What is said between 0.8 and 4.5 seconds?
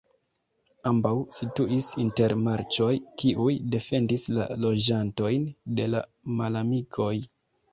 Ambaŭ situis inter marĉoj, kiuj defendis la